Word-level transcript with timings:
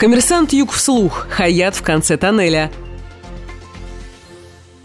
Коммерсант 0.00 0.54
Юг 0.54 0.72
вслух. 0.72 1.26
Хаят 1.28 1.76
в 1.76 1.82
конце 1.82 2.16
тоннеля. 2.16 2.70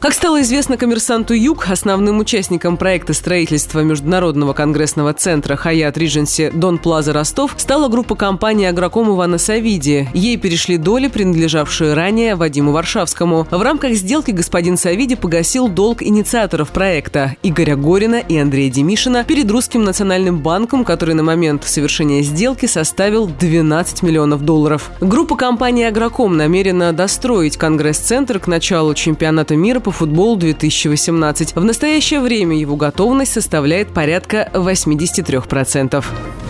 Как 0.05 0.13
стало 0.13 0.43
известно 0.43 0.77
коммерсанту 0.77 1.33
Юг, 1.33 1.67
основным 1.67 2.19
участником 2.19 2.77
проекта 2.77 3.15
строительства 3.15 3.79
Международного 3.79 4.53
конгрессного 4.53 5.13
центра 5.13 5.55
Хаят 5.55 5.97
Ридженси 5.97 6.51
Дон 6.53 6.77
Плаза 6.77 7.11
Ростов 7.11 7.55
стала 7.57 7.87
группа 7.87 8.13
компании 8.13 8.67
Агроком 8.67 9.09
Ивана 9.09 9.39
Савиди. 9.39 10.07
Ей 10.13 10.37
перешли 10.37 10.77
доли, 10.77 11.07
принадлежавшие 11.07 11.95
ранее 11.95 12.35
Вадиму 12.35 12.71
Варшавскому. 12.71 13.47
В 13.49 13.59
рамках 13.63 13.93
сделки 13.93 14.29
господин 14.29 14.77
Савиди 14.77 15.15
погасил 15.15 15.69
долг 15.69 16.03
инициаторов 16.03 16.69
проекта 16.69 17.35
Игоря 17.41 17.75
Горина 17.75 18.17
и 18.17 18.37
Андрея 18.37 18.69
Демишина 18.69 19.23
перед 19.23 19.49
Русским 19.49 19.83
национальным 19.83 20.37
банком, 20.37 20.85
который 20.85 21.15
на 21.15 21.23
момент 21.23 21.63
совершения 21.63 22.21
сделки 22.21 22.67
составил 22.67 23.25
12 23.25 24.03
миллионов 24.03 24.43
долларов. 24.43 24.91
Группа 25.01 25.35
компании 25.35 25.85
Агроком 25.85 26.37
намерена 26.37 26.93
достроить 26.93 27.57
конгресс-центр 27.57 28.37
к 28.37 28.45
началу 28.45 28.93
чемпионата 28.93 29.55
мира 29.55 29.79
по 29.79 29.94
футболу 29.95 30.35
2018. 30.35 31.55
В 31.55 31.63
настоящее 31.63 32.19
время 32.19 32.57
его 32.57 32.75
готовность 32.75 33.33
составляет 33.33 33.93
порядка 33.93 34.49
83%. 34.53 36.03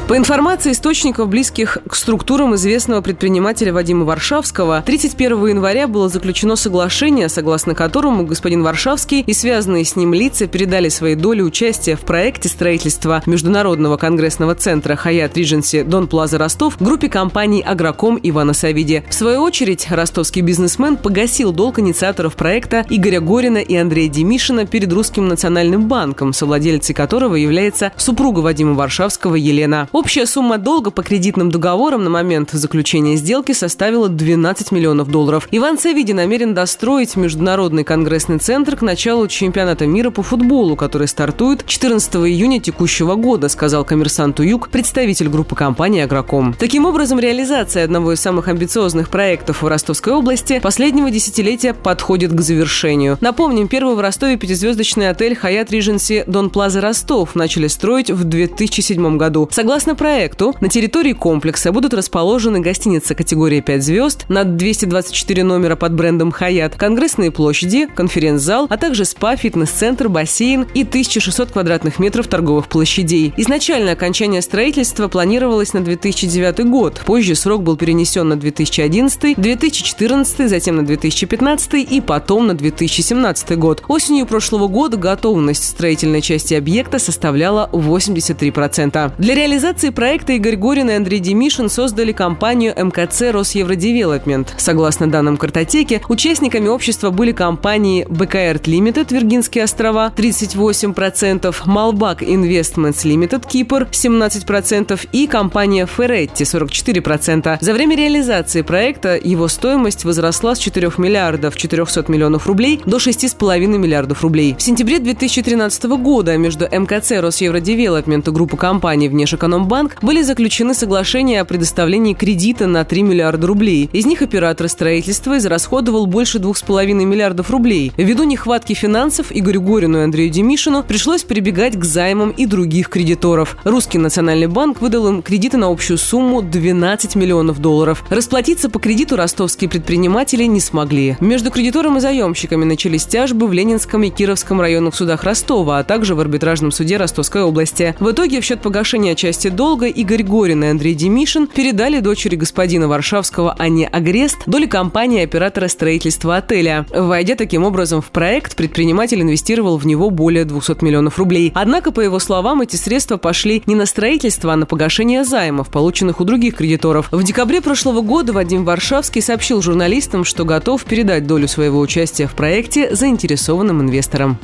По 0.07 0.15
информации 0.15 0.71
источников, 0.71 1.29
близких 1.29 1.79
к 1.89 1.95
структурам 1.95 2.53
известного 2.53 3.01
предпринимателя 3.01 3.73
Вадима 3.73 4.05
Варшавского, 4.05 4.83
31 4.85 5.47
января 5.47 5.87
было 5.87 6.09
заключено 6.09 6.55
соглашение, 6.55 7.27
согласно 7.27 7.73
которому 7.73 8.23
господин 8.23 8.61
Варшавский 8.61 9.21
и 9.21 9.33
связанные 9.33 9.83
с 9.83 9.95
ним 9.95 10.13
лица 10.13 10.45
передали 10.45 10.89
свои 10.89 11.15
доли 11.15 11.41
участия 11.41 11.95
в 11.95 12.01
проекте 12.01 12.49
строительства 12.49 13.23
Международного 13.25 13.97
конгрессного 13.97 14.53
центра 14.53 14.95
Хаят 14.95 15.35
Ридженси 15.35 15.81
Дон 15.81 16.05
Плаза 16.07 16.37
Ростов 16.37 16.77
группе 16.79 17.09
компаний 17.09 17.63
Агроком 17.65 18.19
Ивана 18.21 18.53
Савиди. 18.53 19.03
В 19.09 19.13
свою 19.15 19.41
очередь, 19.41 19.87
ростовский 19.89 20.43
бизнесмен 20.43 20.97
погасил 20.97 21.51
долг 21.51 21.79
инициаторов 21.79 22.35
проекта 22.35 22.85
Игоря 22.91 23.21
Горина 23.21 23.57
и 23.57 23.75
Андрея 23.75 24.09
Демишина 24.09 24.67
перед 24.67 24.93
Русским 24.93 25.27
национальным 25.27 25.87
банком, 25.87 26.31
совладельцей 26.31 26.93
которого 26.93 27.33
является 27.33 27.91
супруга 27.97 28.41
Вадима 28.41 28.75
Варшавского 28.75 29.33
Елена. 29.33 29.89
Общая 29.95 30.25
сумма 30.25 30.57
долга 30.57 30.91
по 30.91 31.03
кредитным 31.03 31.49
договорам 31.49 32.03
на 32.03 32.09
момент 32.09 32.49
заключения 32.51 33.15
сделки 33.15 33.53
составила 33.53 34.09
12 34.09 34.73
миллионов 34.73 35.09
долларов. 35.09 35.47
Иван 35.51 35.79
Савиди 35.79 36.11
намерен 36.11 36.53
достроить 36.53 37.15
Международный 37.15 37.85
конгрессный 37.85 38.39
центр 38.39 38.75
к 38.75 38.81
началу 38.81 39.25
чемпионата 39.29 39.87
мира 39.87 40.09
по 40.09 40.21
футболу, 40.21 40.75
который 40.75 41.07
стартует 41.07 41.65
14 41.65 42.13
июня 42.15 42.59
текущего 42.59 43.15
года, 43.15 43.47
сказал 43.47 43.85
коммерсанту 43.85 44.43
Юг 44.43 44.67
представитель 44.67 45.29
группы 45.29 45.55
компании 45.55 46.01
«Агроком». 46.01 46.53
Таким 46.59 46.83
образом, 46.83 47.17
реализация 47.17 47.85
одного 47.85 48.11
из 48.11 48.19
самых 48.19 48.49
амбициозных 48.49 49.09
проектов 49.09 49.61
в 49.61 49.67
Ростовской 49.69 50.11
области 50.11 50.59
последнего 50.59 51.09
десятилетия 51.09 51.73
подходит 51.73 52.33
к 52.33 52.41
завершению. 52.41 53.17
Напомним, 53.21 53.69
первый 53.69 53.95
в 53.95 54.01
Ростове 54.01 54.35
пятизвездочный 54.35 55.07
отель 55.07 55.37
«Хаят 55.37 55.71
Ридженси 55.71 56.25
Дон 56.27 56.49
Плаза 56.49 56.81
Ростов» 56.81 57.33
начали 57.33 57.67
строить 57.67 58.11
в 58.11 58.25
2007 58.25 59.15
году. 59.15 59.47
Согласно 59.53 59.84
Согласно 59.85 60.03
проекту, 60.03 60.55
на 60.61 60.67
территории 60.67 61.13
комплекса 61.13 61.71
будут 61.71 61.93
расположены 61.93 62.59
гостиницы 62.59 63.13
категории 63.13 63.61
5 63.61 63.83
звезд 63.83 64.25
над 64.29 64.57
224 64.57 65.43
номера 65.43 65.75
под 65.75 65.93
брендом 65.93 66.31
«Хаят», 66.31 66.75
конгрессные 66.75 67.29
площади, 67.29 67.87
конференц-зал, 67.93 68.65
а 68.67 68.77
также 68.77 69.05
спа, 69.05 69.35
фитнес-центр, 69.35 70.09
бассейн 70.09 70.65
и 70.73 70.81
1600 70.81 71.51
квадратных 71.51 71.99
метров 71.99 72.25
торговых 72.25 72.67
площадей. 72.67 73.31
Изначально 73.37 73.91
окончание 73.91 74.41
строительства 74.41 75.07
планировалось 75.07 75.73
на 75.73 75.81
2009 75.81 76.67
год. 76.67 77.03
Позже 77.05 77.35
срок 77.35 77.61
был 77.61 77.77
перенесен 77.77 78.27
на 78.27 78.37
2011, 78.37 79.39
2014, 79.39 80.49
затем 80.49 80.77
на 80.77 80.83
2015 80.83 81.73
и 81.75 82.01
потом 82.01 82.47
на 82.47 82.55
2017 82.55 83.55
год. 83.59 83.83
Осенью 83.87 84.25
прошлого 84.25 84.67
года 84.67 84.97
готовность 84.97 85.69
строительной 85.69 86.21
части 86.21 86.55
объекта 86.55 86.97
составляла 86.97 87.69
83%. 87.71 89.11
Для 89.19 89.35
реализации 89.35 89.74
реализации 89.75 89.89
проекта 89.89 90.33
Игорь 90.33 90.55
Горин 90.55 90.89
и 90.89 90.93
Андрей 90.93 91.19
Демишин 91.19 91.67
создали 91.67 92.13
компанию 92.13 92.73
МКЦ 92.77 93.33
«Росевродевелопмент». 93.33 94.53
Согласно 94.57 95.11
данным 95.11 95.35
картотеки, 95.35 96.01
участниками 96.07 96.69
общества 96.69 97.09
были 97.09 97.33
компании 97.33 98.05
БКР 98.07 98.61
Лимитед 98.67 99.11
Виргинские 99.11 99.65
острова 99.65 100.13
38%, 100.15 101.53
Малбак 101.65 102.21
Investments 102.21 103.03
Limited 103.03 103.45
Кипр 103.45 103.89
17% 103.91 105.09
и 105.11 105.27
компания 105.27 105.85
Ферретти 105.85 106.43
44%. 106.43 107.57
За 107.59 107.73
время 107.73 107.97
реализации 107.97 108.61
проекта 108.61 109.19
его 109.21 109.49
стоимость 109.49 110.05
возросла 110.05 110.55
с 110.55 110.59
4 110.59 110.91
миллиардов 110.97 111.57
400 111.57 112.05
миллионов 112.07 112.47
рублей 112.47 112.79
до 112.85 112.97
6,5 112.97 113.59
миллиардов 113.77 114.21
рублей. 114.21 114.55
В 114.57 114.61
сентябре 114.61 114.99
2013 114.99 115.83
года 115.83 116.37
между 116.37 116.65
МКЦ 116.65 117.19
«Росевродевелопмент» 117.19 118.29
и 118.29 118.31
группой 118.31 118.57
компаний 118.57 119.09
«Внешэкономбанк» 119.09 119.64
Банк 119.65 119.97
были 120.03 120.21
заключены 120.21 120.75
соглашения 120.75 121.41
о 121.41 121.45
предоставлении 121.45 122.13
кредита 122.13 122.67
на 122.67 122.85
3 122.85 123.01
миллиарда 123.01 123.47
рублей. 123.47 123.89
Из 123.91 124.05
них 124.05 124.21
оператор 124.21 124.69
строительства 124.69 125.39
израсходовал 125.39 126.05
больше 126.05 126.37
2,5 126.37 126.93
миллиардов 126.93 127.49
рублей. 127.49 127.91
Ввиду 127.97 128.23
нехватки 128.23 128.73
финансов 128.73 129.27
Игорю 129.31 129.61
Горину 129.61 129.99
и 129.99 130.03
Андрею 130.03 130.29
Демишину 130.29 130.83
пришлось 130.83 131.23
прибегать 131.23 131.77
к 131.77 131.83
займам 131.83 132.29
и 132.29 132.45
других 132.45 132.89
кредиторов. 132.89 133.57
Русский 133.63 133.97
национальный 133.97 134.45
банк 134.45 134.81
выдал 134.81 135.07
им 135.07 135.23
кредиты 135.23 135.57
на 135.57 135.67
общую 135.67 135.97
сумму 135.97 136.43
12 136.43 137.15
миллионов 137.15 137.59
долларов. 137.59 138.05
Расплатиться 138.11 138.69
по 138.69 138.77
кредиту 138.77 139.15
ростовские 139.15 139.67
предприниматели 139.67 140.43
не 140.43 140.59
смогли. 140.59 141.17
Между 141.19 141.49
кредитором 141.49 141.97
и 141.97 142.01
заемщиками 142.01 142.65
начались 142.65 143.05
тяжбы 143.05 143.47
в 143.47 143.53
Ленинском 143.53 144.03
и 144.03 144.11
Кировском 144.11 144.61
районных 144.61 144.93
судах 144.93 145.23
Ростова, 145.23 145.79
а 145.79 145.83
также 145.83 146.13
в 146.13 146.19
арбитражном 146.19 146.71
суде 146.71 146.97
Ростовской 146.97 147.41
области. 147.41 147.95
В 147.99 148.11
итоге 148.11 148.41
в 148.41 148.45
счет 148.45 148.61
погашения 148.61 149.15
части 149.15 149.54
долга 149.55 149.87
Игорь 149.87 150.23
Горин 150.23 150.63
и 150.63 150.67
Андрей 150.67 150.93
Демишин 150.93 151.47
передали 151.47 151.99
дочери 151.99 152.35
господина 152.35 152.87
Варшавского 152.87 153.55
Анне 153.57 153.87
Агрест 153.87 154.37
доли 154.45 154.65
компании 154.65 155.23
оператора 155.23 155.67
строительства 155.67 156.37
отеля. 156.37 156.85
Войдя 156.93 157.35
таким 157.35 157.63
образом 157.63 158.01
в 158.01 158.11
проект, 158.11 158.55
предприниматель 158.55 159.21
инвестировал 159.21 159.77
в 159.77 159.87
него 159.87 160.09
более 160.09 160.45
200 160.45 160.83
миллионов 160.83 161.17
рублей. 161.17 161.51
Однако, 161.55 161.91
по 161.91 162.01
его 162.01 162.19
словам, 162.19 162.61
эти 162.61 162.75
средства 162.75 163.17
пошли 163.17 163.63
не 163.65 163.75
на 163.75 163.85
строительство, 163.85 164.53
а 164.53 164.55
на 164.55 164.65
погашение 164.65 165.23
займов, 165.23 165.69
полученных 165.69 166.19
у 166.19 166.25
других 166.25 166.57
кредиторов. 166.57 167.07
В 167.11 167.23
декабре 167.23 167.61
прошлого 167.61 168.01
года 168.01 168.33
Вадим 168.33 168.65
Варшавский 168.65 169.21
сообщил 169.21 169.61
журналистам, 169.61 170.25
что 170.25 170.45
готов 170.45 170.83
передать 170.83 171.25
долю 171.25 171.47
своего 171.47 171.79
участия 171.79 172.27
в 172.27 172.33
проекте 172.33 172.93
заинтересованным 172.93 173.81
инвесторам. 173.81 174.37